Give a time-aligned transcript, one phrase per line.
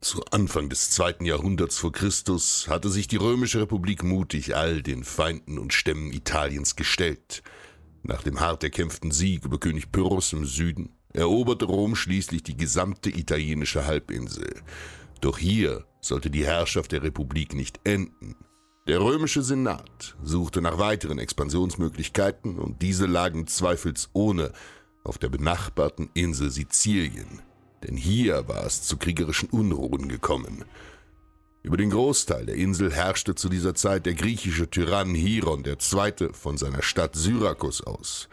[0.00, 5.02] Zu Anfang des zweiten Jahrhunderts vor Christus hatte sich die römische Republik mutig all den
[5.02, 7.42] Feinden und Stämmen Italiens gestellt.
[8.04, 13.10] Nach dem hart erkämpften Sieg über König Pyrrhus im Süden eroberte Rom schließlich die gesamte
[13.10, 14.62] italienische Halbinsel.
[15.20, 18.36] Doch hier sollte die Herrschaft der Republik nicht enden.
[18.86, 24.52] Der römische Senat suchte nach weiteren Expansionsmöglichkeiten und diese lagen zweifelsohne
[25.02, 27.42] auf der benachbarten Insel Sizilien.
[27.82, 30.64] Denn hier war es zu kriegerischen Unruhen gekommen.
[31.62, 36.28] Über den Großteil der Insel herrschte zu dieser Zeit der griechische Tyrann Hieron II.
[36.32, 38.28] von seiner Stadt Syrakus aus.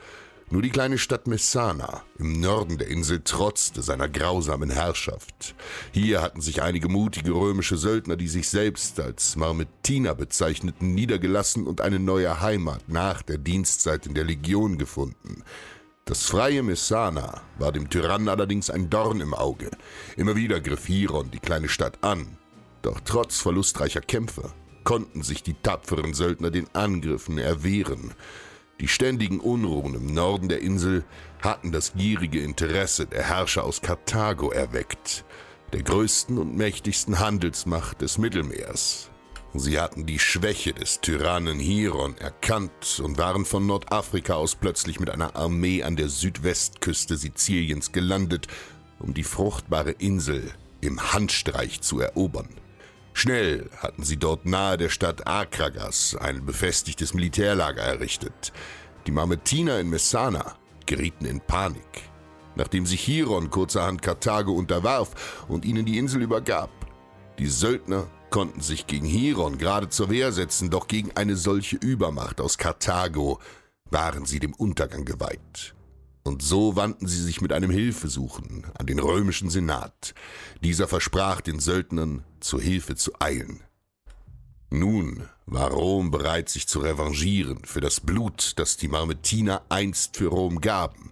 [0.52, 5.56] Nur die kleine Stadt Messana im Norden der Insel trotzte seiner grausamen Herrschaft.
[5.92, 11.82] Hier hatten sich einige mutige römische Söldner, die sich selbst als Marmetiner bezeichneten, niedergelassen und
[11.82, 15.44] eine neue Heimat nach der Dienstzeit in der Legion gefunden.
[16.08, 19.72] Das freie Messana war dem Tyrannen allerdings ein Dorn im Auge.
[20.16, 22.38] Immer wieder griff Hieron die kleine Stadt an.
[22.84, 28.14] Doch trotz verlustreicher Kämpfe konnten sich die tapferen Söldner den Angriffen erwehren.
[28.80, 31.04] Die ständigen Unruhen im Norden der Insel
[31.42, 35.26] hatten das gierige Interesse der Herrscher aus Karthago erweckt,
[35.74, 39.10] der größten und mächtigsten Handelsmacht des Mittelmeers.
[39.58, 45.10] Sie hatten die Schwäche des Tyrannen Hieron erkannt und waren von Nordafrika aus plötzlich mit
[45.10, 48.48] einer Armee an der Südwestküste Siziliens gelandet,
[49.00, 50.52] um die fruchtbare Insel
[50.82, 52.50] im Handstreich zu erobern.
[53.14, 58.52] Schnell hatten sie dort nahe der Stadt Akragas ein befestigtes Militärlager errichtet.
[59.08, 60.56] Die Mametiner in Messana
[60.86, 62.10] gerieten in Panik,
[62.56, 66.70] nachdem sich Hieron kurzerhand Karthago unterwarf und ihnen die Insel übergab.
[67.40, 72.42] Die Söldner konnten sich gegen Hieron gerade zur Wehr setzen, doch gegen eine solche Übermacht
[72.42, 73.40] aus Karthago
[73.90, 75.76] waren sie dem Untergang geweiht.
[76.24, 80.16] Und so wandten sie sich mit einem Hilfesuchen an den römischen Senat.
[80.64, 83.62] Dieser versprach den Söldnern, zur Hilfe zu eilen.
[84.72, 90.28] Nun war Rom bereit, sich zu revanchieren für das Blut, das die Marmetiner einst für
[90.28, 91.12] Rom gaben.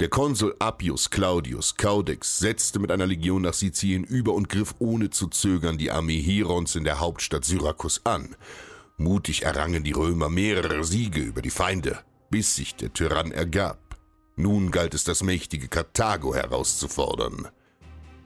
[0.00, 5.10] Der Konsul Appius Claudius Caudex setzte mit einer Legion nach Sizilien über und griff ohne
[5.10, 8.34] zu zögern die Armee Hierons in der Hauptstadt Syrakus an.
[8.96, 11.98] Mutig errangen die Römer mehrere Siege über die Feinde,
[12.30, 13.78] bis sich der Tyrann ergab.
[14.36, 17.48] Nun galt es, das mächtige Karthago herauszufordern.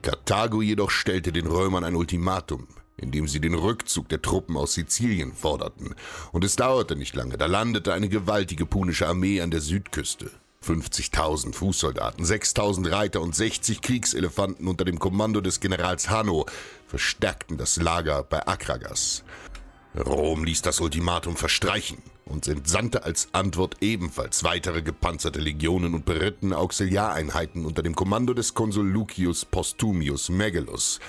[0.00, 5.32] Karthago jedoch stellte den Römern ein Ultimatum, indem sie den Rückzug der Truppen aus Sizilien
[5.32, 5.96] forderten.
[6.30, 10.30] Und es dauerte nicht lange, da landete eine gewaltige punische Armee an der Südküste.
[10.64, 16.46] 50.000 Fußsoldaten, 6.000 Reiter und 60 Kriegselefanten unter dem Kommando des Generals Hanno
[16.86, 19.24] verstärkten das Lager bei Akragas.
[19.94, 26.56] Rom ließ das Ultimatum verstreichen und entsandte als Antwort ebenfalls weitere gepanzerte Legionen und berittene
[26.56, 31.00] Auxiliareinheiten unter dem Kommando des Konsul Lucius Postumius Megellus.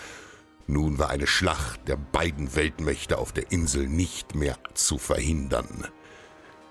[0.67, 5.87] Nun war eine Schlacht der beiden Weltmächte auf der Insel nicht mehr zu verhindern.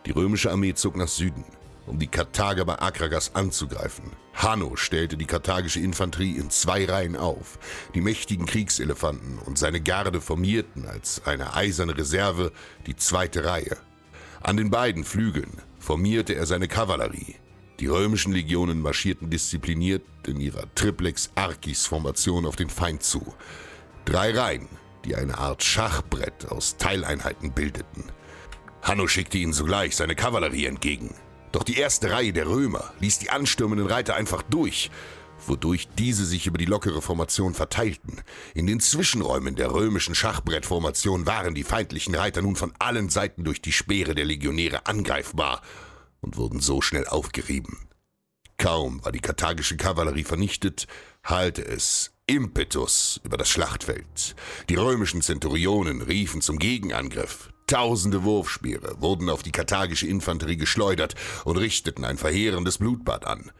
[0.07, 1.45] Die römische Armee zog nach Süden,
[1.87, 4.13] um die Karthager bei Akragas anzugreifen.
[4.35, 7.59] Hanno stellte die karthagische Infanterie in zwei Reihen auf.
[7.95, 12.53] Die mächtigen Kriegselefanten und seine Garde formierten als eine eiserne Reserve
[12.87, 13.77] die zweite Reihe.
[14.43, 17.37] An den beiden Flügeln formierte er seine Kavallerie.
[17.81, 23.35] Die römischen Legionen marschierten diszipliniert in ihrer Triplex Archis Formation auf den Feind zu.
[24.05, 24.69] Drei Reihen,
[25.05, 28.05] die eine Art Schachbrett aus Teileinheiten bildeten.
[28.83, 31.15] Hanno schickte ihnen sogleich seine Kavallerie entgegen.
[31.55, 34.91] Doch die erste Reihe der Römer ließ die anstürmenden Reiter einfach durch,
[35.47, 38.23] wodurch diese sich über die lockere Formation verteilten.
[38.55, 43.63] In den Zwischenräumen der römischen Schachbrettformation waren die feindlichen Reiter nun von allen Seiten durch
[43.63, 45.63] die Speere der Legionäre angreifbar
[46.21, 47.89] und wurden so schnell aufgerieben.
[48.57, 50.89] Kaum war die karthagische Kavallerie vernichtet,
[51.23, 54.35] halte es Impetus über das Schlachtfeld.
[54.69, 57.54] Die römischen Zenturionen riefen zum Gegenangriff.
[57.67, 61.15] Tausende Wurfspeere wurden auf die karthagische Infanterie geschleudert
[61.45, 63.51] und richteten ein verheerendes Blutbad an.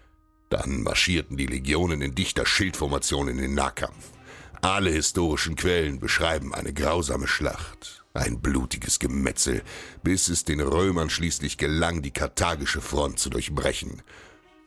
[0.51, 4.13] Dann marschierten die Legionen in dichter Schildformation in den Nahkampf.
[4.61, 9.63] Alle historischen Quellen beschreiben eine grausame Schlacht, ein blutiges Gemetzel,
[10.03, 14.03] bis es den Römern schließlich gelang, die karthagische Front zu durchbrechen.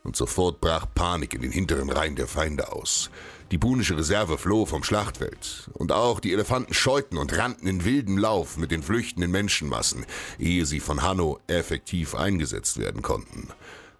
[0.07, 3.09] Und sofort brach Panik in den hinteren Reihen der Feinde aus.
[3.51, 8.17] Die punische Reserve floh vom Schlachtfeld, und auch die Elefanten scheuten und rannten in wildem
[8.17, 10.05] Lauf mit den flüchtenden Menschenmassen,
[10.39, 13.49] ehe sie von Hanno effektiv eingesetzt werden konnten.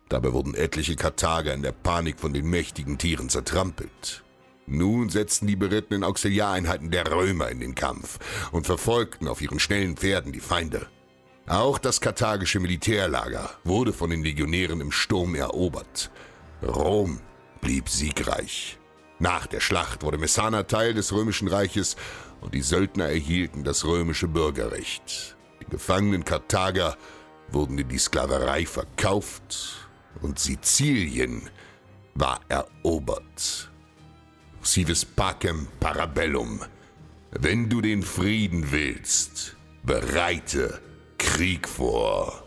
[0.08, 4.24] Dabei wurden etliche Karthager in der Panik von den mächtigen Tieren zertrampelt.
[4.66, 8.18] Nun setzten die berittenen Auxiliareinheiten der Römer in den Kampf
[8.54, 10.88] und verfolgten auf ihren schnellen Pferden die Feinde.
[11.48, 16.12] Auch das karthagische Militärlager wurde von den Legionären im Sturm erobert.
[16.62, 17.22] Rom
[17.62, 18.78] blieb siegreich.
[19.20, 21.96] Nach der Schlacht wurde Messana Teil des römischen Reiches
[22.42, 25.38] und die Söldner erhielten das römische Bürgerrecht.
[25.62, 26.98] Die gefangenen Karthager
[27.50, 29.88] wurden in die Sklaverei verkauft
[30.22, 31.50] und Sizilien
[32.14, 33.72] war erobert.
[34.64, 36.62] Civis pacem parabellum.
[37.32, 40.82] Wenn du den Frieden willst, bereite
[41.38, 42.47] Krieg vor.